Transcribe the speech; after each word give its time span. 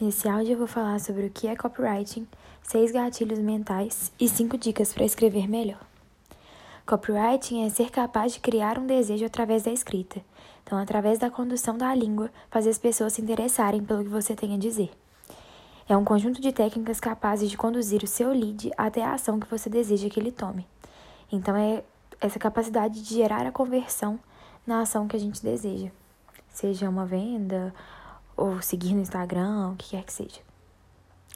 Nesse 0.00 0.28
áudio 0.28 0.52
eu 0.52 0.58
vou 0.58 0.68
falar 0.68 1.00
sobre 1.00 1.26
o 1.26 1.30
que 1.30 1.48
é 1.48 1.56
copywriting, 1.56 2.24
seis 2.62 2.92
gatilhos 2.92 3.40
mentais 3.40 4.12
e 4.20 4.28
cinco 4.28 4.56
dicas 4.56 4.92
para 4.92 5.04
escrever 5.04 5.48
melhor. 5.48 5.80
Copywriting 6.86 7.66
é 7.66 7.68
ser 7.68 7.90
capaz 7.90 8.32
de 8.32 8.38
criar 8.38 8.78
um 8.78 8.86
desejo 8.86 9.26
através 9.26 9.64
da 9.64 9.72
escrita. 9.72 10.20
Então, 10.62 10.78
através 10.78 11.18
da 11.18 11.28
condução 11.28 11.76
da 11.76 11.92
língua, 11.96 12.30
fazer 12.48 12.70
as 12.70 12.78
pessoas 12.78 13.14
se 13.14 13.20
interessarem 13.20 13.82
pelo 13.82 14.04
que 14.04 14.08
você 14.08 14.36
tem 14.36 14.54
a 14.54 14.56
dizer. 14.56 14.88
É 15.88 15.96
um 15.96 16.04
conjunto 16.04 16.40
de 16.40 16.52
técnicas 16.52 17.00
capazes 17.00 17.50
de 17.50 17.56
conduzir 17.56 18.04
o 18.04 18.06
seu 18.06 18.30
lead 18.30 18.70
até 18.78 19.02
a 19.02 19.14
ação 19.14 19.40
que 19.40 19.50
você 19.50 19.68
deseja 19.68 20.08
que 20.08 20.20
ele 20.20 20.30
tome. 20.30 20.64
Então, 21.32 21.56
é 21.56 21.82
essa 22.20 22.38
capacidade 22.38 23.02
de 23.02 23.14
gerar 23.14 23.44
a 23.44 23.50
conversão 23.50 24.16
na 24.64 24.82
ação 24.82 25.08
que 25.08 25.16
a 25.16 25.20
gente 25.20 25.42
deseja, 25.42 25.88
seja 26.50 26.88
uma 26.88 27.04
venda 27.04 27.74
ou 28.38 28.62
seguir 28.62 28.94
no 28.94 29.00
Instagram, 29.00 29.72
o 29.72 29.76
que 29.76 29.90
quer 29.90 30.04
que 30.04 30.12
seja. 30.12 30.40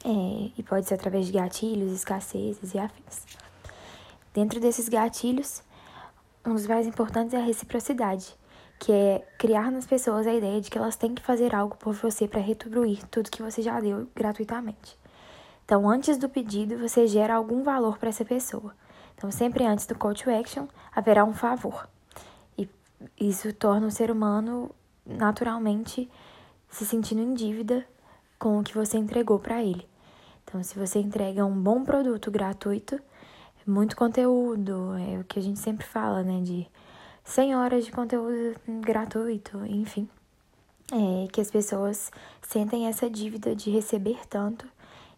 É, 0.05 0.51
e 0.57 0.63
pode 0.63 0.87
ser 0.87 0.95
através 0.95 1.27
de 1.27 1.33
gatilhos, 1.33 1.91
escassezes 1.91 2.73
e 2.73 2.79
afins. 2.79 3.25
Dentro 4.33 4.59
desses 4.59 4.87
gatilhos, 4.89 5.61
um 6.45 6.55
dos 6.55 6.65
mais 6.65 6.87
importantes 6.87 7.33
é 7.33 7.37
a 7.37 7.43
reciprocidade, 7.43 8.33
que 8.79 8.91
é 8.91 9.27
criar 9.37 9.69
nas 9.69 9.85
pessoas 9.85 10.25
a 10.25 10.33
ideia 10.33 10.59
de 10.59 10.71
que 10.71 10.77
elas 10.77 10.95
têm 10.95 11.13
que 11.13 11.21
fazer 11.21 11.53
algo 11.53 11.75
por 11.77 11.93
você 11.93 12.27
para 12.27 12.41
retribuir 12.41 13.05
tudo 13.07 13.29
que 13.29 13.43
você 13.43 13.61
já 13.61 13.79
deu 13.79 14.07
gratuitamente. 14.15 14.97
Então, 15.65 15.89
antes 15.89 16.17
do 16.17 16.27
pedido, 16.27 16.77
você 16.77 17.05
gera 17.05 17.35
algum 17.35 17.63
valor 17.63 17.97
para 17.97 18.09
essa 18.09 18.25
pessoa. 18.25 18.75
Então, 19.15 19.29
sempre 19.29 19.65
antes 19.65 19.85
do 19.85 19.95
call 19.95 20.13
to 20.13 20.29
action, 20.29 20.67
haverá 20.93 21.23
um 21.23 21.33
favor. 21.33 21.87
E 22.57 22.67
isso 23.19 23.53
torna 23.53 23.87
o 23.87 23.91
ser 23.91 24.09
humano 24.09 24.71
naturalmente 25.05 26.09
se 26.73 26.87
sentindo 26.87 27.21
em 27.21 27.35
dívida 27.35 27.85
com 28.39 28.59
o 28.59 28.63
que 28.63 28.73
você 28.73 28.97
entregou 28.97 29.37
para 29.37 29.63
ele. 29.63 29.87
Então, 30.43 30.63
se 30.63 30.77
você 30.77 30.99
entrega 30.99 31.45
um 31.45 31.53
bom 31.55 31.83
produto 31.83 32.31
gratuito, 32.31 32.99
muito 33.65 33.95
conteúdo, 33.95 34.95
é 34.95 35.19
o 35.19 35.23
que 35.23 35.37
a 35.37 35.41
gente 35.41 35.59
sempre 35.59 35.85
fala, 35.85 36.23
né, 36.23 36.41
de 36.41 36.67
100 37.23 37.55
horas 37.55 37.85
de 37.85 37.91
conteúdo 37.91 38.59
gratuito, 38.81 39.63
enfim, 39.67 40.09
é 40.91 41.27
que 41.31 41.39
as 41.39 41.51
pessoas 41.51 42.11
sentem 42.41 42.87
essa 42.87 43.07
dívida 43.07 43.55
de 43.55 43.69
receber 43.69 44.27
tanto 44.27 44.67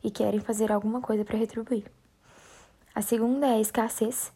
e 0.03 0.11
querem 0.11 0.41
fazer 0.41 0.73
alguma 0.73 0.99
coisa 0.99 1.23
para 1.23 1.38
retribuir. 1.38 1.85
A 2.94 3.01
segunda 3.01 3.47
é 3.47 3.53
a 3.53 3.61
escassez, 3.61 4.31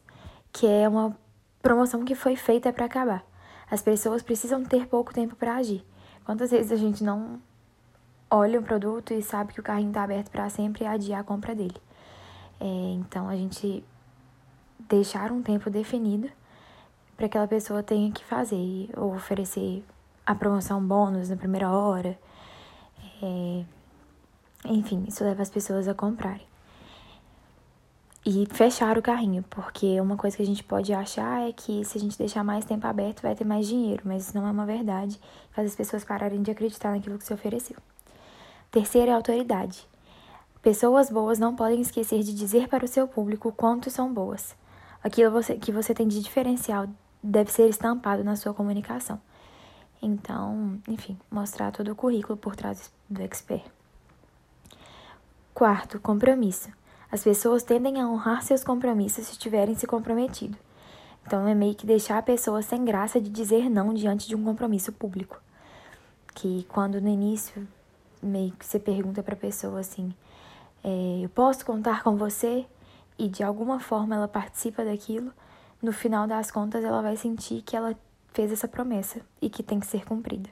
que 0.53 0.65
é 0.65 0.87
uma 0.87 1.15
promoção 1.61 2.05
que 2.05 2.15
foi 2.15 2.37
feita 2.37 2.71
para 2.71 2.85
acabar. 2.85 3.25
As 3.69 3.81
pessoas 3.81 4.23
precisam 4.23 4.63
ter 4.63 4.87
pouco 4.87 5.13
tempo 5.13 5.35
para 5.35 5.57
agir. 5.57 5.85
Quantas 6.29 6.51
vezes 6.51 6.71
a 6.71 6.75
gente 6.75 7.03
não 7.03 7.41
olha 8.29 8.59
o 8.59 8.61
produto 8.61 9.11
e 9.11 9.19
sabe 9.19 9.51
que 9.51 9.59
o 9.59 9.63
carrinho 9.63 9.89
está 9.89 10.03
aberto 10.03 10.29
para 10.29 10.47
sempre 10.47 10.83
e 10.83 10.87
adia 10.87 11.17
a 11.17 11.23
compra 11.23 11.55
dele? 11.55 11.81
É, 12.59 12.91
então 12.93 13.27
a 13.27 13.35
gente 13.35 13.83
deixar 14.87 15.31
um 15.31 15.41
tempo 15.41 15.71
definido 15.71 16.29
para 17.17 17.25
aquela 17.25 17.47
pessoa 17.47 17.81
tenha 17.81 18.11
que 18.11 18.23
fazer 18.23 18.91
ou 18.95 19.15
oferecer 19.15 19.83
a 20.23 20.35
promoção 20.35 20.79
bônus 20.79 21.31
na 21.31 21.35
primeira 21.35 21.71
hora. 21.71 22.15
É, 23.23 23.65
enfim, 24.65 25.05
isso 25.07 25.23
leva 25.23 25.41
as 25.41 25.49
pessoas 25.49 25.87
a 25.87 25.95
comprarem. 25.95 26.45
E 28.25 28.45
fechar 28.51 28.97
o 28.97 29.01
carrinho, 29.01 29.43
porque 29.49 29.99
uma 30.01 30.17
coisa 30.17 30.35
que 30.35 30.43
a 30.43 30.45
gente 30.45 30.63
pode 30.63 30.93
achar 30.93 31.47
é 31.47 31.53
que 31.53 31.85
se 31.85 31.97
a 31.97 32.01
gente 32.01 32.17
deixar 32.17 32.43
mais 32.43 32.65
tempo 32.65 32.85
aberto 32.85 33.21
vai 33.21 33.33
ter 33.33 33.45
mais 33.45 33.65
dinheiro, 33.65 34.03
mas 34.05 34.27
isso 34.27 34.37
não 34.37 34.45
é 34.45 34.51
uma 34.51 34.65
verdade. 34.65 35.19
Faz 35.51 35.69
as 35.69 35.75
pessoas 35.75 36.03
pararem 36.03 36.41
de 36.41 36.51
acreditar 36.51 36.91
naquilo 36.91 37.17
que 37.17 37.25
se 37.25 37.33
ofereceu. 37.33 37.77
Terceira 38.69 39.11
é 39.11 39.13
autoridade. 39.15 39.87
Pessoas 40.61 41.09
boas 41.09 41.39
não 41.39 41.55
podem 41.55 41.79
esquecer 41.79 42.21
de 42.21 42.33
dizer 42.33 42.67
para 42.67 42.83
o 42.83 42.87
seu 42.87 43.07
público 43.07 43.51
quanto 43.53 43.89
são 43.89 44.13
boas. 44.13 44.53
Aquilo 45.01 45.41
que 45.61 45.71
você 45.71 45.93
tem 45.93 46.07
de 46.07 46.21
diferencial 46.21 46.87
deve 47.23 47.51
ser 47.51 47.69
estampado 47.69 48.23
na 48.23 48.35
sua 48.35 48.53
comunicação. 48.53 49.19
Então, 50.01 50.77
enfim, 50.87 51.17
mostrar 51.31 51.71
todo 51.71 51.91
o 51.91 51.95
currículo 51.95 52.37
por 52.37 52.55
trás 52.55 52.91
do 53.09 53.21
expert. 53.21 53.63
Quarto, 55.53 55.99
compromisso. 55.99 56.69
As 57.11 57.23
pessoas 57.23 57.63
tendem 57.63 57.99
a 57.99 58.07
honrar 58.07 58.43
seus 58.43 58.63
compromissos 58.63 59.25
se 59.25 59.37
tiverem 59.37 59.75
se 59.75 59.87
comprometido. 59.87 60.57
Então 61.25 61.47
é 61.47 61.55
meio 61.55 61.75
que 61.75 61.85
deixar 61.85 62.17
a 62.17 62.23
pessoa 62.23 62.61
sem 62.61 62.85
graça 62.85 63.19
de 63.19 63.29
dizer 63.29 63.69
não 63.69 63.93
diante 63.93 64.27
de 64.27 64.35
um 64.35 64.43
compromisso 64.43 64.91
público. 64.91 65.41
Que 66.33 66.65
quando 66.69 67.01
no 67.01 67.09
início 67.09 67.67
meio 68.21 68.51
que 68.51 68.65
você 68.65 68.79
pergunta 68.79 69.23
para 69.23 69.33
a 69.33 69.37
pessoa 69.37 69.79
assim, 69.79 70.13
é, 70.83 71.21
eu 71.23 71.29
posso 71.29 71.65
contar 71.65 72.03
com 72.03 72.15
você? 72.15 72.65
E 73.17 73.27
de 73.27 73.43
alguma 73.43 73.79
forma 73.79 74.15
ela 74.15 74.27
participa 74.27 74.85
daquilo, 74.85 75.33
no 75.81 75.91
final 75.91 76.25
das 76.25 76.51
contas 76.51 76.83
ela 76.83 77.01
vai 77.01 77.17
sentir 77.17 77.61
que 77.63 77.75
ela 77.75 77.95
fez 78.33 78.51
essa 78.51 78.67
promessa 78.67 79.21
e 79.41 79.49
que 79.49 79.63
tem 79.63 79.79
que 79.79 79.87
ser 79.87 80.05
cumprida. 80.05 80.49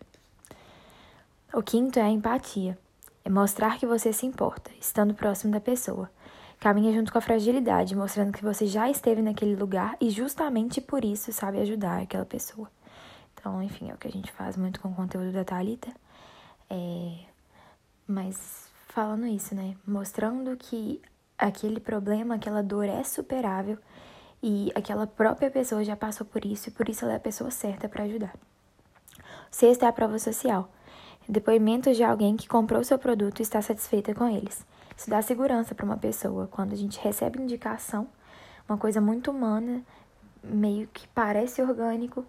O 1.53 1.61
quinto 1.61 1.97
é 1.97 2.01
a 2.01 2.09
empatia. 2.09 2.77
É 3.23 3.29
mostrar 3.29 3.77
que 3.77 3.85
você 3.85 4.13
se 4.13 4.25
importa, 4.25 4.71
estando 4.79 5.13
próximo 5.13 5.51
da 5.51 5.59
pessoa. 5.59 6.09
Caminha 6.59 6.91
junto 6.91 7.11
com 7.11 7.17
a 7.17 7.21
fragilidade, 7.21 7.95
mostrando 7.95 8.33
que 8.33 8.43
você 8.43 8.65
já 8.65 8.89
esteve 8.89 9.21
naquele 9.21 9.55
lugar 9.55 9.95
e 10.01 10.09
justamente 10.09 10.81
por 10.81 11.05
isso 11.05 11.31
sabe 11.31 11.59
ajudar 11.59 12.01
aquela 12.01 12.25
pessoa. 12.25 12.69
Então, 13.33 13.61
enfim, 13.61 13.91
é 13.91 13.93
o 13.93 13.97
que 13.97 14.07
a 14.07 14.11
gente 14.11 14.31
faz 14.31 14.57
muito 14.57 14.79
com 14.79 14.89
o 14.89 14.95
conteúdo 14.95 15.31
da 15.31 15.43
Thalita. 15.43 15.89
É... 16.69 17.19
Mas 18.07 18.67
falando 18.87 19.27
isso, 19.27 19.53
né? 19.53 19.75
Mostrando 19.85 20.57
que 20.57 20.99
aquele 21.37 21.79
problema, 21.79 22.35
aquela 22.35 22.63
dor 22.63 22.85
é 22.85 23.03
superável 23.03 23.77
e 24.41 24.71
aquela 24.73 25.05
própria 25.05 25.51
pessoa 25.51 25.83
já 25.83 25.95
passou 25.95 26.25
por 26.25 26.43
isso 26.43 26.69
e 26.69 26.71
por 26.71 26.89
isso 26.89 27.05
ela 27.05 27.13
é 27.13 27.17
a 27.17 27.19
pessoa 27.19 27.51
certa 27.51 27.87
para 27.87 28.03
ajudar. 28.05 28.33
Sexta 29.51 29.85
é 29.85 29.89
a 29.89 29.93
prova 29.93 30.17
social. 30.17 30.71
Depoimentos 31.29 31.95
de 31.95 32.03
alguém 32.03 32.35
que 32.35 32.47
comprou 32.47 32.83
seu 32.83 32.97
produto 32.97 33.39
e 33.39 33.43
está 33.43 33.61
satisfeita 33.61 34.15
com 34.15 34.27
eles. 34.27 34.65
Isso 34.97 35.09
dá 35.09 35.21
segurança 35.21 35.75
para 35.75 35.85
uma 35.85 35.97
pessoa. 35.97 36.47
Quando 36.47 36.73
a 36.73 36.75
gente 36.75 36.99
recebe 36.99 37.39
indicação, 37.39 38.07
uma 38.67 38.77
coisa 38.77 38.99
muito 38.99 39.29
humana, 39.29 39.83
meio 40.43 40.87
que 40.87 41.07
parece 41.09 41.61
orgânico 41.61 42.25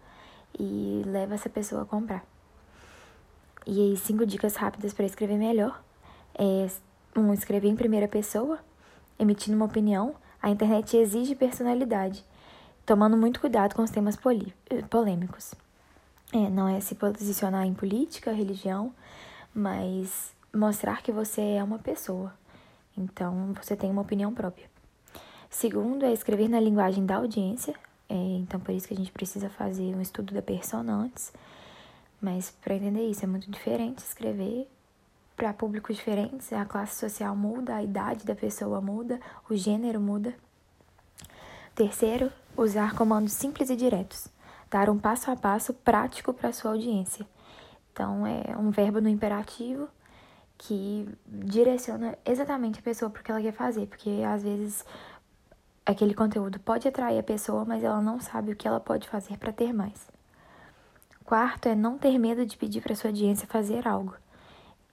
e 0.59 1.03
leva 1.07 1.35
essa 1.35 1.49
pessoa 1.49 1.83
a 1.83 1.87
comprar. 1.87 2.25
E 3.67 3.81
aí, 3.81 3.97
cinco 3.97 4.27
dicas 4.27 4.55
rápidas 4.57 4.93
para 4.93 5.07
escrever 5.07 5.39
melhor. 5.39 5.83
É, 6.35 6.69
um, 7.17 7.33
escrever 7.33 7.69
em 7.69 7.77
primeira 7.77 8.07
pessoa, 8.07 8.59
emitindo 9.19 9.57
uma 9.57 9.67
opinião. 9.67 10.15
A 10.41 10.51
internet 10.51 10.97
exige 10.97 11.35
personalidade, 11.35 12.25
tomando 12.87 13.17
muito 13.17 13.41
cuidado 13.41 13.75
com 13.75 13.83
os 13.83 13.91
temas 13.91 14.17
polêmicos. 14.89 15.55
É, 16.33 16.49
não 16.51 16.69
é 16.69 16.81
se 16.81 16.95
posicionar 16.95 17.67
em 17.67 17.75
política, 17.75 18.31
religião, 18.31 18.93
mas 19.55 20.35
mostrar 20.55 21.03
que 21.03 21.11
você 21.11 21.41
é 21.41 21.65
uma 21.65 21.79
pessoa. 21.79 22.33
Então, 22.99 23.55
você 23.55 23.77
tem 23.77 23.91
uma 23.91 24.03
opinião 24.03 24.35
própria. 24.35 24.69
Segundo, 25.49 26.05
é 26.05 26.13
escrever 26.13 26.49
na 26.49 26.59
linguagem 26.59 27.07
da 27.07 27.17
audiência. 27.17 27.75
É, 28.09 28.15
então, 28.15 28.59
por 28.59 28.75
isso 28.75 28.89
que 28.89 28.95
a 28.95 28.97
gente 28.97 29.13
precisa 29.13 29.49
fazer 29.49 29.95
um 29.95 30.01
estudo 30.01 30.35
da 30.35 30.43
persona 30.43 30.93
antes. 30.93 31.33
Mas, 32.21 32.51
para 32.51 32.75
entender 32.75 33.09
isso, 33.09 33.25
é 33.25 33.29
muito 33.29 33.51
diferente 33.51 33.99
escrever 33.99 34.69
para 35.37 35.53
públicos 35.53 35.97
diferentes. 35.97 36.53
A 36.53 36.65
classe 36.65 36.99
social 36.99 37.37
muda, 37.37 37.77
a 37.77 37.83
idade 37.83 38.27
da 38.27 38.35
pessoa 38.35 38.81
muda, 38.81 39.21
o 39.49 39.55
gênero 39.55 40.01
muda. 40.01 40.35
Terceiro, 41.75 42.33
usar 42.57 42.95
comandos 42.97 43.33
simples 43.33 43.71
e 43.71 43.77
diretos. 43.77 44.27
Dar 44.69 44.91
um 44.91 44.99
passo 44.99 45.31
a 45.31 45.37
passo 45.37 45.73
prático 45.73 46.35
para 46.35 46.53
sua 46.53 46.73
audiência. 46.73 47.25
Então, 47.93 48.27
é 48.27 48.57
um 48.57 48.71
verbo 48.71 49.01
no 49.01 49.09
imperativo 49.09 49.89
que 50.59 51.09
direciona 51.27 52.19
exatamente 52.27 52.81
a 52.81 52.83
pessoa 52.83 53.09
para 53.09 53.21
o 53.21 53.25
que 53.25 53.31
ela 53.31 53.41
quer 53.41 53.53
fazer, 53.53 53.87
porque 53.87 54.23
às 54.27 54.43
vezes 54.43 54.85
aquele 55.87 56.13
conteúdo 56.13 56.59
pode 56.59 56.87
atrair 56.87 57.19
a 57.19 57.23
pessoa, 57.23 57.65
mas 57.65 57.83
ela 57.83 58.03
não 58.03 58.21
sabe 58.21 58.53
o 58.53 58.57
que 58.57 58.67
ela 58.67 58.81
pode 58.81 59.09
fazer 59.09 59.39
para 59.39 59.53
ter 59.53 59.73
mais. 59.73 60.11
Quarto 61.25 61.69
é 61.69 61.75
não 61.75 61.97
ter 61.97 62.19
medo 62.19 62.45
de 62.45 62.57
pedir 62.57 62.83
para 62.83 62.95
sua 62.95 63.11
audiência 63.11 63.47
fazer 63.47 63.87
algo. 63.87 64.15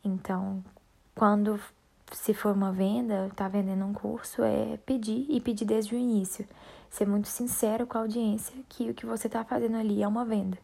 Então, 0.03 0.63
quando 1.15 1.59
se 2.11 2.33
for 2.33 2.53
uma 2.53 2.71
venda, 2.71 3.31
tá 3.35 3.47
vendendo 3.47 3.85
um 3.85 3.93
curso, 3.93 4.43
é 4.43 4.77
pedir 4.85 5.25
e 5.29 5.41
pedir 5.41 5.65
desde 5.65 5.95
o 5.95 5.97
início. 5.97 6.47
Ser 6.89 7.07
muito 7.07 7.27
sincero 7.27 7.87
com 7.87 7.97
a 7.97 8.01
audiência 8.01 8.55
que 8.69 8.89
o 8.89 8.93
que 8.93 9.05
você 9.05 9.27
está 9.27 9.43
fazendo 9.43 9.77
ali 9.77 10.03
é 10.03 10.07
uma 10.07 10.23
venda. 10.23 10.57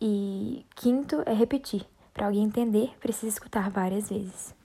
E 0.00 0.64
quinto 0.74 1.22
é 1.26 1.32
repetir. 1.32 1.86
Para 2.16 2.28
alguém 2.28 2.44
entender, 2.44 2.94
precisa 2.98 3.28
escutar 3.28 3.68
várias 3.68 4.08
vezes. 4.08 4.55